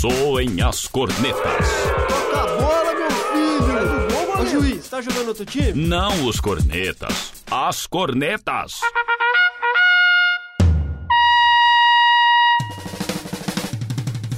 [0.00, 1.66] Soem as cornetas.
[2.08, 4.40] Toca a bola, meu filho!
[4.40, 5.72] Ô juiz, tá jogando outro time?
[5.88, 8.80] Não os cornetas, as cornetas.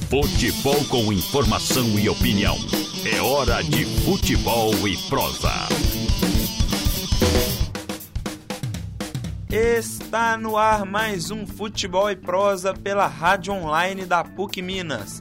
[0.09, 2.57] Futebol com informação e opinião.
[3.05, 5.53] É hora de futebol e prosa.
[9.51, 15.21] Está no ar mais um Futebol e Prosa pela Rádio Online da PUC Minas.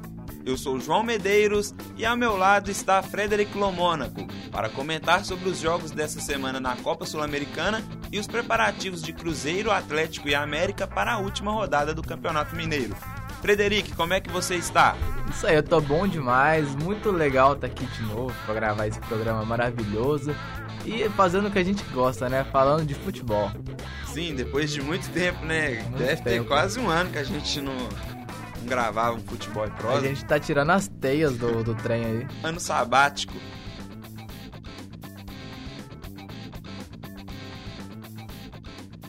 [0.50, 5.60] Eu sou João Medeiros e ao meu lado está Frederico Lomônaco para comentar sobre os
[5.60, 11.14] jogos dessa semana na Copa Sul-Americana e os preparativos de Cruzeiro, Atlético e América para
[11.14, 12.96] a última rodada do Campeonato Mineiro.
[13.44, 14.98] Frederico, como é que você está?
[15.30, 19.00] Isso aí, eu tô bom demais, muito legal estar aqui de novo para gravar esse
[19.02, 20.36] programa maravilhoso
[20.84, 22.44] e fazendo o que a gente gosta, né?
[22.52, 23.52] Falando de futebol.
[24.08, 25.84] Sim, depois de muito tempo, né?
[25.84, 26.48] Muito Deve ter tempo.
[26.48, 27.78] quase um ano que a gente não
[28.66, 30.08] gravava um futebol e A prosa.
[30.08, 32.28] gente tá tirando as teias do, do trem aí.
[32.44, 33.34] Ano sabático.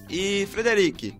[0.08, 1.16] E, Frederico,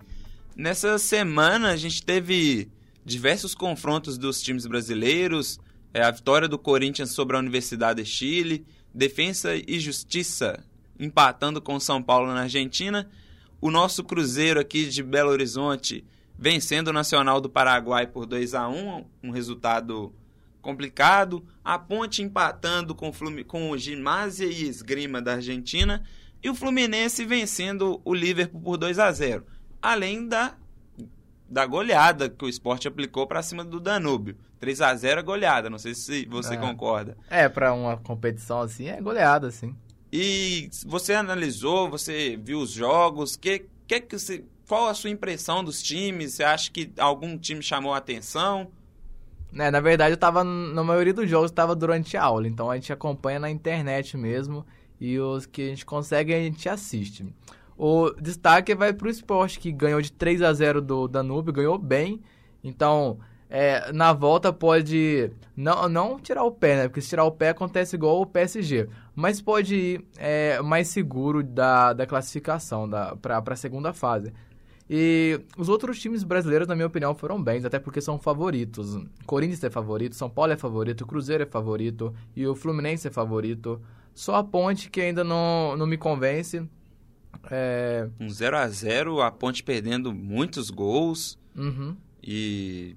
[0.56, 2.68] nessa semana a gente teve
[3.04, 5.60] diversos confrontos dos times brasileiros,
[5.94, 10.64] é, a vitória do Corinthians sobre a Universidade de Chile, Defensa e Justiça
[11.00, 13.08] empatando com o São Paulo na Argentina,
[13.60, 16.04] o nosso Cruzeiro aqui de Belo Horizonte
[16.40, 20.10] vencendo o Nacional do Paraguai por 2 a 1 um resultado
[20.62, 26.02] complicado, a Ponte empatando com o, Flumi- com o Gimásia e Esgrima da Argentina
[26.42, 29.44] e o Fluminense vencendo o Liverpool por 2 a 0
[29.82, 30.54] além da,
[31.48, 34.36] da goleada que o esporte aplicou para cima do Danúbio.
[34.58, 36.56] 3 a 0 é goleada, não sei se você É.
[36.58, 37.16] concorda.
[37.30, 39.74] É, pra uma competição assim, é goleada, assim.
[40.12, 45.64] E você analisou, você viu os jogos, que, que que você, qual a sua impressão
[45.64, 46.34] dos times?
[46.34, 48.70] Você acha que algum time chamou a atenção?
[49.52, 52.76] Né, na verdade, eu tava, na maioria dos jogos, tava durante a aula, então a
[52.76, 54.64] gente acompanha na internet mesmo,
[55.00, 57.26] e os que a gente consegue, a gente assiste.
[57.76, 62.20] O destaque vai pro esporte, que ganhou de 3 a 0 do Danúbio, ganhou bem,
[62.62, 67.32] então, é, na volta pode não, não tirar o pé, né, porque se tirar o
[67.32, 73.16] pé acontece igual o PSG, mas pode ir é, mais seguro da, da classificação da,
[73.16, 74.32] pra, pra segunda fase.
[74.92, 78.98] E os outros times brasileiros, na minha opinião, foram bens, até porque são favoritos.
[79.24, 83.80] Corinthians é favorito, São Paulo é favorito, Cruzeiro é favorito e o Fluminense é favorito.
[84.12, 86.68] Só a Ponte que ainda não, não me convence.
[87.48, 91.96] É, Um 0 a 0 a Ponte perdendo muitos gols uhum.
[92.20, 92.96] e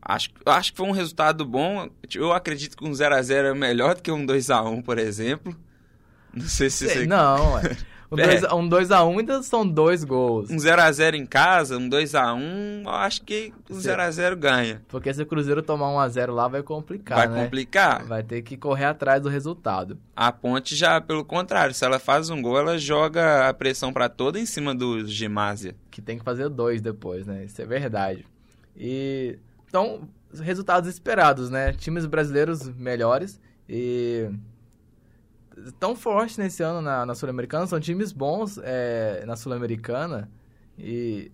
[0.00, 1.90] acho, acho que foi um resultado bom.
[2.14, 4.82] Eu acredito que um 0 a 0 é melhor do que um 2 a 1,
[4.82, 5.52] por exemplo.
[6.32, 7.76] Não sei se você Não, é.
[8.10, 8.26] Um É.
[8.40, 10.48] 2x1 um dois a um ainda são dois gols.
[10.50, 13.74] um 0x0 em casa, um 2x1, eu acho que Sim.
[13.90, 14.82] 0x0 ganha.
[14.88, 17.44] Porque se o Cruzeiro tomar 1x0 lá vai complicar, Vai né?
[17.44, 18.04] complicar.
[18.06, 19.98] Vai ter que correr atrás do resultado.
[20.16, 24.08] A Ponte já, pelo contrário, se ela faz um gol, ela joga a pressão pra
[24.08, 25.74] toda em cima do Gimásia.
[25.90, 27.44] que tem que fazer dois depois, né?
[27.44, 28.24] Isso é verdade.
[28.76, 31.72] E então, os resultados esperados, né?
[31.74, 34.30] Times brasileiros melhores e
[35.78, 40.30] tão fortes nesse ano na, na Sul-Americana, são times bons é, na Sul-Americana
[40.78, 41.30] e,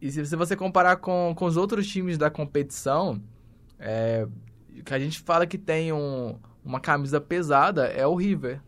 [0.00, 3.22] e se, se você comparar com, com os outros times da competição,
[3.78, 4.26] é,
[4.84, 8.60] que a gente fala que tem um, uma camisa pesada é o River.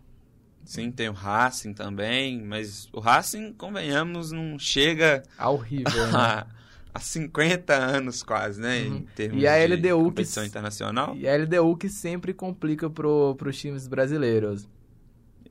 [0.64, 6.32] Sim, tem o Racing também, mas o Racing, convenhamos, não chega Ao River, né?
[6.94, 8.80] a 50 anos quase, né?
[8.86, 9.06] Em Uhum.
[9.14, 11.14] termos E a de LDU que competição s- internacional.
[11.16, 14.68] E a LDU que sempre complica pro, pros times brasileiros.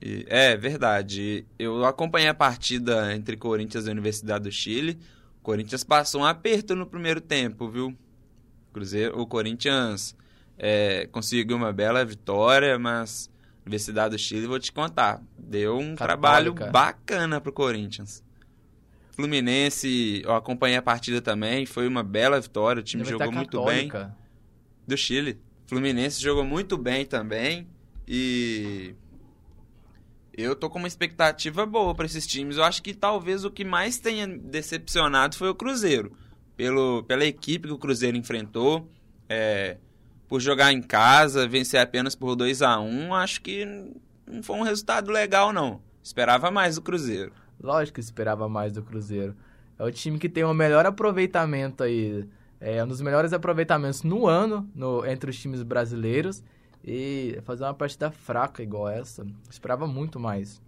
[0.04, 1.46] E- é verdade.
[1.58, 5.00] Eu acompanhei a partida entre Corinthians e a Universidade do Chile.
[5.40, 7.96] O Corinthians passou um aperto no primeiro tempo, viu?
[8.74, 10.16] Cruzeiro, o Corinthians
[10.58, 13.30] é, conseguiu uma bela vitória, mas
[13.66, 16.04] Universidade do Chile, vou te contar, deu um Católica.
[16.06, 18.22] trabalho bacana pro Corinthians.
[19.12, 23.66] Fluminense, eu acompanhei a partida também, foi uma bela vitória, o time jogou Universidade muito
[23.66, 24.12] bem
[24.88, 25.40] do Chile.
[25.68, 27.68] Fluminense jogou muito bem também
[28.08, 28.96] e
[30.36, 32.58] eu tô com uma expectativa boa para esses times.
[32.58, 36.12] Eu acho que talvez o que mais tenha decepcionado foi o Cruzeiro,
[36.58, 38.90] pelo pela equipe que o Cruzeiro enfrentou,
[39.30, 39.78] é,
[40.28, 43.66] por jogar em casa, vencer apenas por 2 a 1, acho que
[44.26, 45.82] não foi um resultado legal não.
[46.02, 47.32] Esperava mais do Cruzeiro.
[47.62, 49.36] Lógico que esperava mais do Cruzeiro.
[49.78, 52.28] É o time que tem o melhor aproveitamento aí.
[52.60, 56.44] É um dos melhores aproveitamentos no ano no, entre os times brasileiros.
[56.84, 59.26] E fazer uma partida fraca igual essa.
[59.50, 60.62] Esperava muito mais.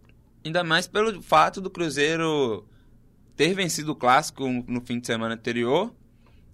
[0.45, 2.65] Ainda mais pelo fato do Cruzeiro
[3.35, 5.93] ter vencido o clássico no fim de semana anterior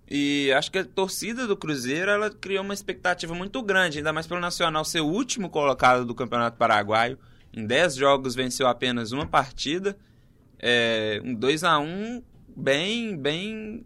[0.09, 4.25] E acho que a torcida do Cruzeiro ela criou uma expectativa muito grande, ainda mais
[4.25, 7.19] pelo Nacional ser o último colocado do Campeonato Paraguaio.
[7.53, 9.95] Em 10 jogos venceu apenas uma partida.
[10.57, 12.23] É, um 2 a 1
[12.55, 13.85] bem, bem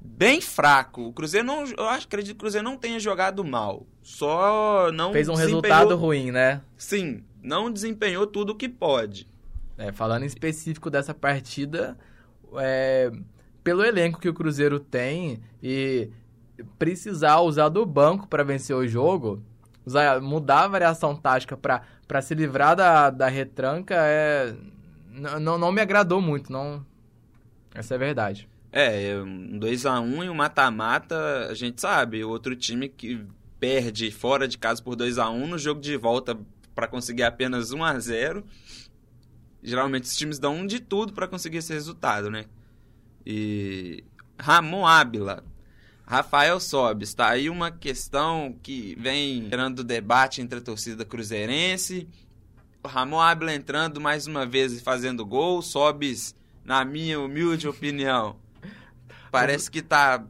[0.00, 1.08] bem fraco.
[1.08, 3.86] O Cruzeiro não, eu acho, acredito que o Cruzeiro não tenha jogado mal.
[4.02, 6.62] Só não Fez um resultado ruim, né?
[6.76, 9.28] Sim, não desempenhou tudo o que pode.
[9.76, 11.96] É, falando em específico dessa partida,
[12.56, 13.12] é,
[13.62, 16.10] pelo elenco que o Cruzeiro tem e
[16.78, 19.42] precisar usar do banco para vencer o jogo,
[19.86, 24.54] usar, mudar a variação tática para se livrar da, da retranca, é,
[25.40, 26.52] não, não me agradou muito.
[26.52, 26.84] não
[27.74, 28.48] Essa é a verdade.
[28.70, 32.22] É, um 2x1 e um mata-mata, a gente sabe.
[32.22, 33.24] Outro time que
[33.58, 36.38] perde fora de casa por 2x1 no jogo de volta
[36.74, 38.44] para conseguir apenas 1x0.
[39.62, 42.44] Geralmente os times dão um de tudo para conseguir esse resultado, né?
[43.26, 44.04] E
[44.38, 45.44] Ramon Ábila,
[46.06, 52.08] Rafael Sobes, tá aí uma questão que vem gerando debate entre a torcida cruzeirense.
[52.82, 56.34] O Ramon Ábila entrando mais uma vez e fazendo gol, Sobes,
[56.64, 58.36] na minha humilde opinião,
[59.30, 60.24] parece que tá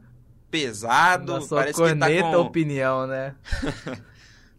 [0.51, 2.41] pesado, Na sua parece que tá corneta com...
[2.41, 3.35] opinião, né?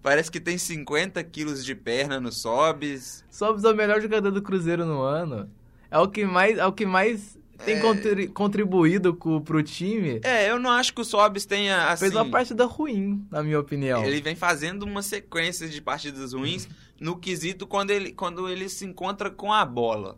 [0.03, 3.23] Parece que tem 50 quilos de perna no Sobes.
[3.31, 5.51] Sobs é o melhor jogador do Cruzeiro no ano.
[5.91, 7.81] É o que mais, é o que mais tem É.
[7.81, 10.19] contri- contribuído co, pro time.
[10.25, 12.05] É, eu não acho que o Sobes tenha, assim...
[12.07, 14.03] Fez uma partida ruim, na minha opinião.
[14.03, 16.67] Ele vem fazendo uma sequência de partidas ruins
[16.99, 20.17] no quesito quando ele, quando ele se encontra com a bola.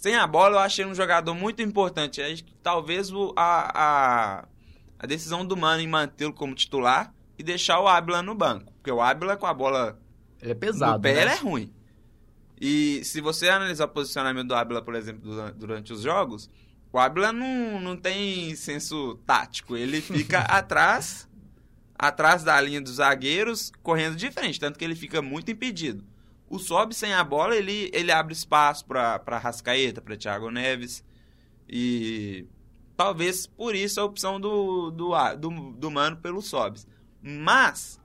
[0.00, 2.44] Sem a bola, eu achei um jogador muito importante.
[2.62, 4.48] Talvez a, a,
[4.96, 8.72] a decisão do Mano em mantê-lo como titular e deixar o Ábila no banco.
[8.74, 9.98] Porque o Ábila com a bola
[10.40, 11.22] Ele é pesado, no pé, né?
[11.22, 11.72] ele é ruim.
[12.60, 16.48] E se você analisar o posicionamento do Ábila, por exemplo, dura- durante os jogos,
[16.92, 19.76] o Ábila não, não tem senso tático.
[19.76, 21.28] Ele fica atrás,
[21.98, 26.04] atrás da linha dos zagueiros, correndo de frente, tanto que ele fica muito impedido.
[26.50, 31.04] O Sobe sem a bola, ele, ele abre espaço para Rascaeta, para Thiago Neves.
[31.68, 32.46] E
[32.96, 36.86] talvez por isso a opção do, do, do, do Mano pelo Sobes.
[37.22, 38.00] Mas,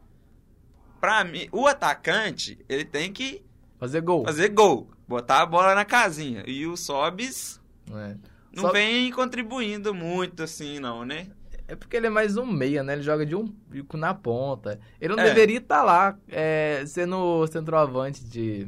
[1.00, 3.42] pra mim, o atacante, ele tem que
[3.80, 4.24] Fazer gol.
[4.26, 6.44] fazer gol, botar a bola na casinha.
[6.48, 7.62] E o Sobis
[7.92, 8.16] É.
[8.54, 11.28] não Só- vem contribuindo muito assim, não, né?
[11.74, 12.94] É porque ele é mais um meia, né?
[12.94, 14.80] Ele joga de um bico na ponta.
[15.02, 15.26] Ele não É.
[15.30, 18.68] deveria estar lá é, sendo centroavante de,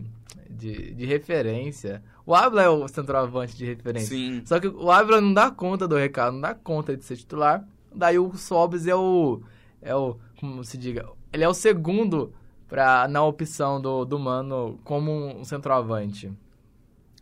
[0.49, 2.01] de, de referência.
[2.25, 4.07] O Abla é o centroavante de referência.
[4.17, 4.41] Sim.
[4.43, 7.63] Só que o Abla não dá conta do recado, não dá conta de ser titular.
[7.93, 9.39] Daí o Sobis é o.
[9.81, 10.17] É o.
[10.39, 11.07] Como se diga?
[11.31, 12.33] Ele é o segundo
[12.67, 16.33] pra, na opção do, do Mano como um centroavante.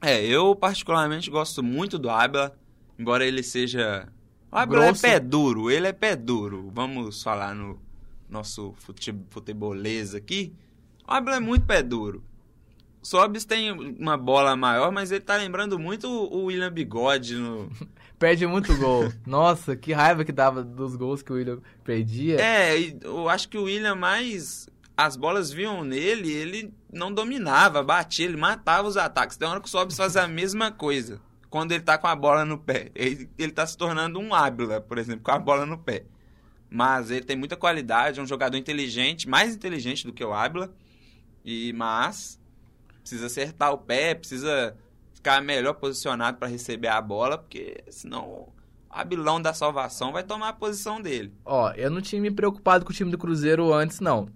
[0.02, 2.56] É, eu particularmente gosto muito do Abla,
[2.98, 4.08] embora ele seja.
[4.62, 5.06] O Grosso.
[5.06, 6.70] é pé duro, ele é pé duro.
[6.74, 7.80] Vamos falar no
[8.30, 10.54] nosso fute- futebolês aqui.
[11.08, 12.24] O Abla é muito pé duro.
[13.02, 17.70] O Sobis tem uma bola maior, mas ele tá lembrando muito o William Bigode no,
[18.18, 19.12] Perde muito gol.
[19.28, 22.40] Nossa, que raiva que dava dos gols que o William perdia.
[22.40, 24.68] É, eu acho que o William mais.
[24.96, 29.36] As bolas vinham nele, ele não dominava, batia, ele matava os ataques.
[29.36, 31.20] Tem hora que o Sobis faz a mesma coisa.
[31.54, 32.90] Quando ele tá com a bola no pé.
[32.96, 36.04] Ele, ele tá se tornando um Ábila, por exemplo, com a bola no pé.
[36.68, 40.74] Mas ele tem muita qualidade, é um jogador inteligente, mais inteligente do que o Ábila.
[41.46, 42.39] E, mas
[43.01, 44.75] precisa acertar o pé, precisa
[45.13, 48.51] ficar melhor posicionado para receber a bola, porque senão
[48.89, 51.32] Abilão da salvação vai tomar a posição dele.
[51.46, 54.27] Ó, eu não tinha me preocupado com o time do Cruzeiro antes, não.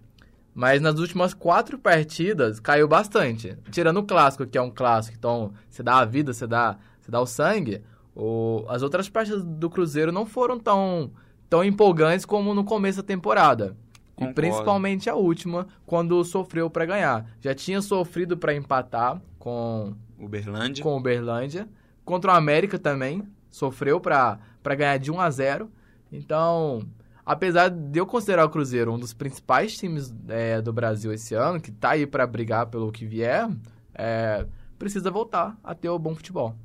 [0.53, 3.57] Mas nas últimas quatro partidas caiu bastante.
[3.71, 6.77] Tirando o clássico, que é um clássico, então você dá a vida, você dá,
[7.07, 7.81] você dá o sangue.
[8.13, 11.11] O, as outras partidas do Cruzeiro não foram tão,
[11.49, 13.77] tão empolgantes como no começo da temporada.
[14.17, 14.33] E Concordo.
[14.33, 17.25] principalmente a última, quando sofreu pra ganhar.
[17.39, 20.83] Já tinha sofrido pra empatar com Uberlândia.
[20.83, 21.69] com o Uberlândia.
[22.03, 25.71] Contra o América também, sofreu pra ganhar de 1 a 0
[26.11, 26.81] Então,
[27.25, 31.61] apesar de eu considerar o Cruzeiro um dos principais times é, do Brasil esse ano,
[31.61, 33.47] que tá aí pra brigar pelo que vier,
[33.93, 34.45] é,
[34.79, 36.55] precisa voltar a ter o bom futebol.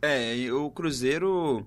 [0.00, 1.66] É, o Cruzeiro,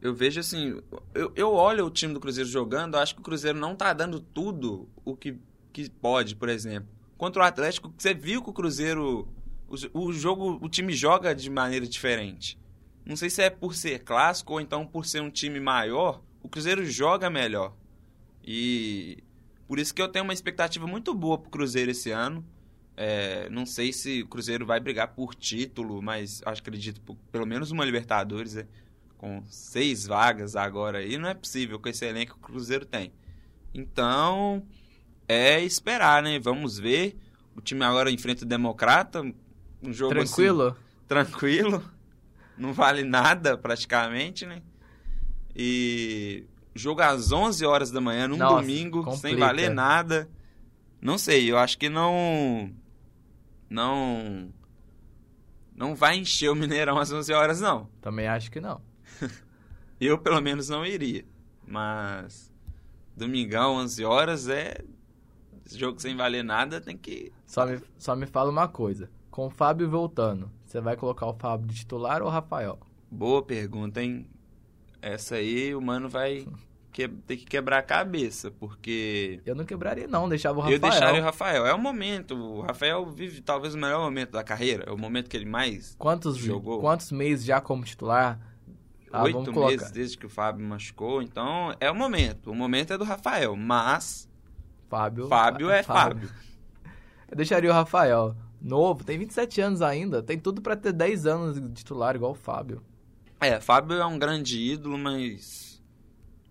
[0.00, 0.80] eu vejo assim,
[1.14, 4.20] eu, eu olho o time do Cruzeiro jogando, acho que o Cruzeiro não tá dando
[4.20, 5.38] tudo o que,
[5.72, 6.88] que pode, por exemplo.
[7.16, 9.28] Contra o Atlético, você viu que o Cruzeiro,
[9.68, 12.58] o, o jogo, o time joga de maneira diferente.
[13.06, 16.48] Não sei se é por ser clássico ou então por ser um time maior, o
[16.48, 17.74] Cruzeiro joga melhor.
[18.44, 19.22] E
[19.66, 22.44] por isso que eu tenho uma expectativa muito boa pro Cruzeiro esse ano.
[22.96, 27.46] É, não sei se o Cruzeiro vai brigar por título, mas acho acredito por pelo
[27.46, 28.54] menos uma Libertadores.
[28.54, 28.66] né?
[29.22, 33.12] com seis vagas agora aí, não é possível com esse elenco que o Cruzeiro tem.
[33.72, 34.64] Então,
[35.28, 36.40] é esperar, né?
[36.40, 37.16] Vamos ver.
[37.54, 39.22] O time agora enfrenta o Democrata,
[39.80, 40.76] um jogo assim, Tranquilo?
[41.06, 41.84] tranquilo,
[42.58, 44.60] não vale nada praticamente, né?
[45.54, 46.44] E
[46.74, 49.36] jogo às 11 horas da manhã, num Nossa, domingo, sem complica.
[49.38, 50.28] valer nada.
[51.00, 52.72] Não sei, eu acho que não.
[53.72, 54.52] Não.
[55.74, 57.88] Não vai encher o Mineirão às 11 horas, não.
[58.02, 58.82] Também acho que não.
[59.98, 61.24] Eu, pelo menos, não iria.
[61.66, 62.52] Mas.
[63.16, 64.84] Domingão, 11 horas, é.
[65.74, 67.32] Jogo sem valer nada, tem que.
[67.46, 69.10] Só me, só me fala uma coisa.
[69.30, 72.78] Com o Fábio voltando, você vai colocar o Fábio de titular ou o Rafael?
[73.10, 74.26] Boa pergunta, hein?
[75.00, 76.46] Essa aí o mano vai
[76.92, 79.40] que- ter que quebrar a cabeça, porque.
[79.46, 80.28] Eu não quebraria, não.
[80.28, 80.76] Deixava o Rafael.
[80.76, 81.66] Eu deixaria o Rafael.
[81.66, 82.34] É o momento.
[82.36, 84.84] O Rafael vive talvez o melhor momento da carreira.
[84.86, 85.96] É o momento que ele mais.
[85.98, 86.80] Quantos, Jogou.
[86.80, 88.38] quantos meses já como titular?
[89.12, 91.20] Ah, Oito meses desde que o Fábio machucou.
[91.22, 92.50] Então, é o momento.
[92.50, 93.54] O momento é do Rafael.
[93.56, 94.28] Mas,
[94.88, 95.28] Fábio.
[95.28, 96.30] Fábio é Fábio.
[97.30, 98.36] Eu deixaria o Rafael.
[98.60, 100.22] Novo, tem 27 anos ainda.
[100.22, 102.82] Tem tudo pra ter 10 anos de titular, igual o Fábio.
[103.40, 105.71] É, Fábio é um grande ídolo, mas.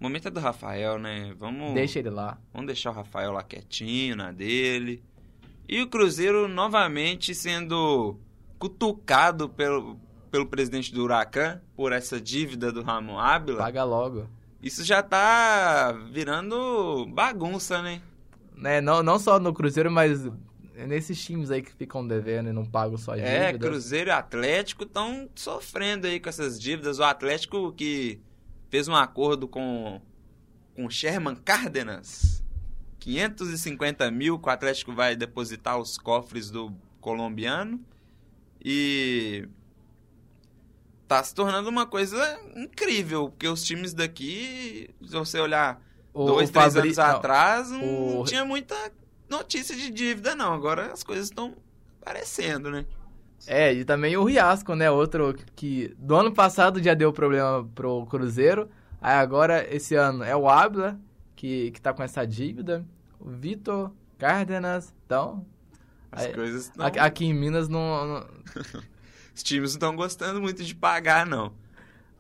[0.02, 1.32] O momento é do Rafael, né?
[1.38, 1.76] Vamos.
[1.76, 2.40] Deixa ele lá.
[2.52, 5.04] Vamos deixar o Rafael lá quietinho na dele.
[5.70, 8.20] E o Cruzeiro novamente sendo
[8.58, 10.00] cutucado pelo,
[10.32, 13.60] pelo presidente do Huracan por essa dívida do Ramon Ábila.
[13.60, 14.28] Paga logo.
[14.60, 18.02] Isso já tá virando bagunça, né?
[18.58, 20.28] Né, não, não só no Cruzeiro, mas
[20.88, 23.34] nesses times aí que ficam devendo e não pagam só dívidas.
[23.34, 26.98] É, Cruzeiro e Atlético estão sofrendo aí com essas dívidas.
[26.98, 28.20] O Atlético que
[28.72, 30.02] fez um acordo com
[30.74, 32.42] com Sherman Cárdenas,
[33.00, 37.80] 550 mil que o Atlético vai depositar os cofres do colombiano
[38.64, 39.48] e
[41.08, 46.50] tá se tornando uma coisa incrível, porque os times daqui, se você olhar O- dois,
[46.50, 48.76] o três Fabri- anos atrás, não, o- não tinha muita
[49.30, 50.54] notícia de dívida não.
[50.54, 51.56] Agora as coisas estão
[52.02, 52.86] aparecendo, né?
[53.48, 54.90] É, e também o Riasco, né?
[54.92, 58.70] Outro que do ano passado já deu problema pro Cruzeiro.
[59.02, 61.00] Aí agora, esse ano, é o Abla,
[61.36, 62.86] que, que tá com essa dívida.
[63.20, 64.94] O Vitor, Cárdenas.
[65.06, 65.46] Então,
[66.12, 66.86] As Aí, coisas estão...
[66.86, 68.06] aqui, aqui em Minas não.
[68.08, 68.28] não-
[69.34, 71.54] Os times não estão gostando muito de pagar, não.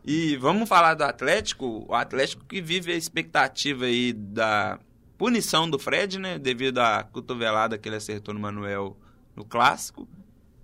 [0.03, 1.85] E vamos falar do Atlético.
[1.87, 4.79] O Atlético que vive a expectativa aí da
[5.17, 6.39] punição do Fred, né?
[6.39, 8.97] Devido à cotovelada que ele acertou no Manuel
[9.35, 10.07] no Clássico.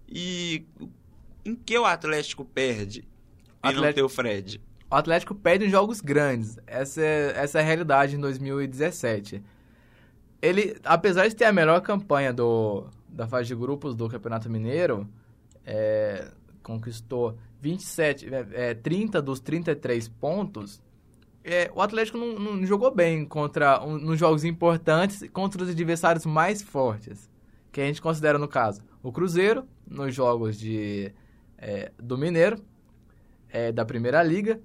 [0.08, 0.66] E
[1.46, 3.06] em que o Atlético perde e
[3.64, 4.62] não Atlético- ter o Fred?
[4.90, 6.58] O Atlético perde em jogos grandes.
[6.66, 9.44] Essa é, essa é a realidade em 2017.
[10.42, 15.08] Ele, apesar de ter a melhor campanha do, da fase de grupos do Campeonato Mineiro,
[15.66, 16.32] é,
[16.64, 20.82] conquistou 27, é, é, 30 dos 33 pontos.
[21.44, 26.26] é, o Atlético não, não jogou bem contra um, nos jogos importantes contra os adversários
[26.26, 27.30] mais fortes,
[27.72, 31.12] que a gente considera no caso o Cruzeiro nos jogos de
[31.58, 32.62] é, do Mineiro,
[33.50, 34.60] é, da Primeira Liga,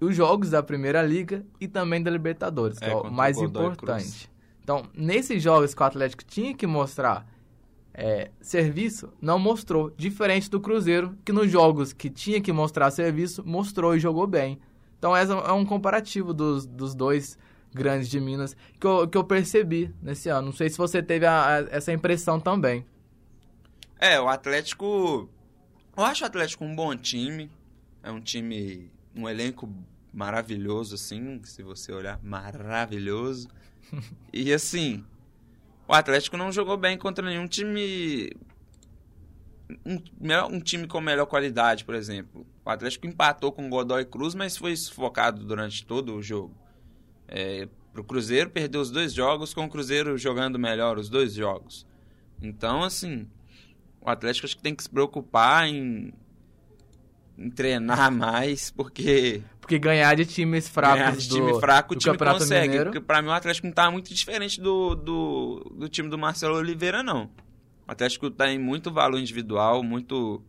[0.00, 3.36] os jogos da Primeira Liga e também da Libertadores, que É, é, o o mais
[3.36, 4.30] Godoy importante.
[4.62, 7.26] Então, nesses jogos que o Atlético tinha que mostrar
[7.94, 9.90] é, serviço, não mostrou.
[9.96, 14.58] Diferente do Cruzeiro, que nos jogos que tinha que mostrar serviço, mostrou e jogou bem.
[14.98, 17.38] Então, essa é um comparativo dos, dos dois
[17.78, 20.46] grandes de Minas que eu, que eu percebi nesse ano.
[20.46, 22.84] Não sei se você teve a- a- essa impressão também.
[23.98, 25.28] É, o Atlético.
[25.96, 27.50] Eu acho o Atlético um bom time.
[28.02, 28.90] É um time.
[29.16, 29.68] Um elenco
[30.12, 32.20] maravilhoso, assim, se você olhar.
[32.22, 33.48] Maravilhoso.
[34.32, 35.04] E assim.
[35.88, 38.30] O Atlético não jogou bem contra nenhum time.
[39.84, 40.00] Um,
[40.56, 42.46] um time com melhor qualidade, por exemplo.
[42.64, 46.54] O Atlético empatou com o Godoy Cruz, mas foi sufocado durante todo o jogo.
[47.28, 51.86] É, pro Cruzeiro, perdeu os dois jogos, com o Cruzeiro jogando melhor os dois jogos.
[52.40, 53.26] Então, assim,
[54.00, 56.12] o Atlético acho que tem que se preocupar em,
[57.36, 61.96] em treinar mais, porque Porque ganhar de times fracos ganhar de do, time fraco o
[61.96, 62.68] time Campeonato consegue.
[62.68, 66.16] Mineiro, Porque pra mim o Atlético não tá muito diferente do, do, do time do
[66.16, 67.24] Marcelo Oliveira, não.
[67.86, 70.42] O Atlético tem muito valor individual, muito.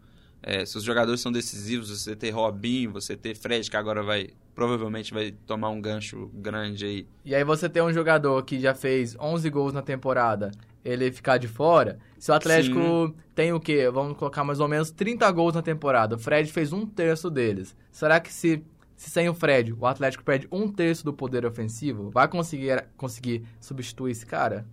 [0.44, 4.30] é, se os jogadores são decisivos, você ter Robinho, você ter Fred, que agora vai.
[4.60, 7.08] Provavelmente vai tomar um gancho grande aí.
[7.24, 10.52] E aí você tem um jogador que já fez 11 gols na temporada,
[10.84, 11.98] ele ficar de fora.
[12.18, 13.90] Se o Atlético tem o quê?
[13.90, 16.18] Vamos colocar mais ou menos 30 gols na temporada.
[16.18, 17.74] O Fred fez um terço deles.
[17.90, 18.62] Será que se,
[18.98, 23.46] se sem o Fred o Atlético perde um terço do poder ofensivo, vai conseguir, conseguir
[23.62, 24.68] substituir esse cara?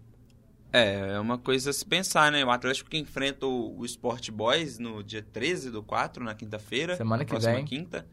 [0.73, 2.45] É, é uma coisa a se pensar, né?
[2.45, 6.97] O Atlético que enfrenta o, o Sport Boys no dia 13 do 4, na quinta-feira.
[6.97, 7.65] Semana na que próxima vem.
[7.65, 8.05] quinta.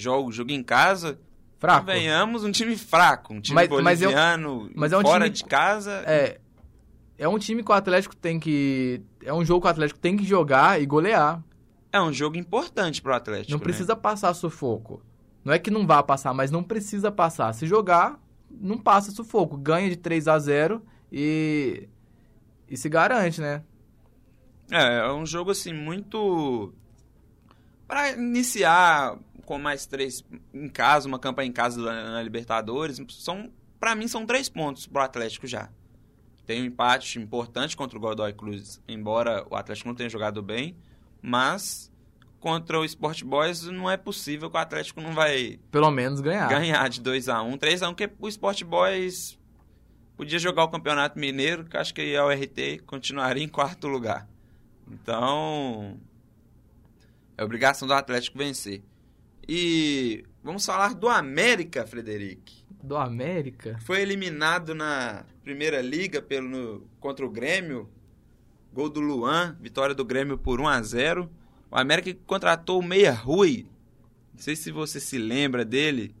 [0.00, 1.18] Jogo, jogo em casa.
[1.58, 1.86] Fraco.
[1.86, 5.36] Venhamos um time fraco, um time Mas- mas eu- boliviano mas é um fora time-
[5.36, 6.04] de casa.
[6.06, 6.40] É.
[7.18, 9.02] É um time que o Atlético tem que.
[9.24, 11.42] É um jogo que o Atlético tem que jogar e golear.
[11.92, 13.50] É um jogo importante pro Atlético.
[13.50, 13.64] Não né?
[13.64, 15.02] precisa passar sufoco.
[15.44, 17.52] Não é que não vá passar, mas não precisa passar.
[17.54, 19.56] Se jogar, não passa sufoco.
[19.56, 21.88] Ganha de 3 a 0 e.
[22.70, 23.64] E se garante, né?
[24.70, 26.72] É, é um jogo assim muito.
[27.88, 29.16] Pra iniciar
[29.48, 33.50] com mais três em casa, uma campanha em casa na, Libertadores, são
[33.80, 35.70] para mim são três pontos pro Atlético já.
[36.44, 40.76] Tem um empate importante contra o Godoy Cruz, embora o Atlético não tenha jogado bem,
[41.22, 41.90] mas
[42.38, 46.48] contra o Sport Boys não é possível que o Atlético não vai Pelo menos ganhar.
[46.50, 49.38] ganhar de 2 a 1 3 a 1 porque o Sport Boys
[50.14, 54.28] podia jogar o Campeonato Mineiro, que acho que a URT continuaria em quarto lugar.
[54.86, 55.98] Então,
[57.38, 58.82] é obrigação do Atlético vencer.
[59.48, 62.64] E vamos falar do América, Frederic.
[62.82, 63.78] Do América?
[63.80, 67.88] Foi eliminado na Primeira Liga pelo, contra o Grêmio.
[68.72, 71.30] Gol do Luan, vitória do Grêmio por 1 a 0
[71.70, 73.66] O América contratou o Meia Rui.
[74.34, 76.14] Não sei se você se lembra dele.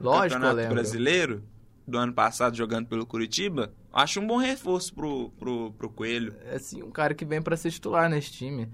[0.00, 0.74] Lógico, eu Campeonato lembro.
[0.74, 1.44] Brasileiro
[1.86, 3.72] do ano passado jogando pelo Curitiba.
[3.92, 6.34] Acho um bom reforço pro, pro, pro Coelho.
[6.46, 8.68] É assim, um cara que vem pra ser titular nesse time.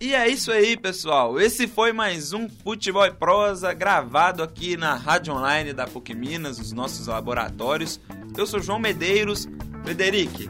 [0.00, 1.40] E é isso aí, pessoal.
[1.40, 6.58] Esse foi mais um Futebol e Prosa gravado aqui na Rádio Online da PUC Minas,
[6.60, 8.00] os nossos laboratórios.
[8.36, 9.48] Eu sou João Medeiros.
[9.82, 10.48] Frederic,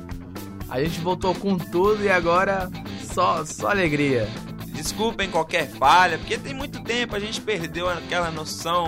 [0.68, 2.68] A gente voltou com tudo e agora
[3.14, 4.28] só, só alegria.
[4.66, 8.86] desculpem qualquer falha, porque tem muito tempo a gente perdeu aquela noção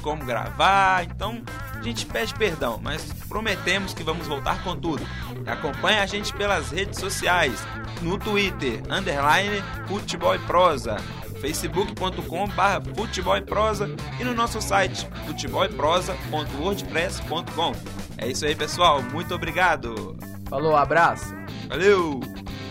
[0.00, 1.40] como gravar, então
[1.74, 5.06] a gente pede perdão, mas prometemos que vamos voltar com tudo.
[5.46, 7.64] Acompanhe a gente pelas redes sociais,
[8.02, 10.96] no Twitter, underline Futebol e Prosa,
[11.40, 13.88] facebook.com barra Futebol e Prosa
[14.18, 17.72] e no nosso site futeboleprosa.wordpress.com.
[18.18, 19.00] É isso aí, pessoal.
[19.02, 20.16] Muito obrigado.
[20.48, 21.34] Falou, abraço.
[21.68, 22.20] Valeu.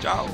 [0.02, 0.28] Tchau.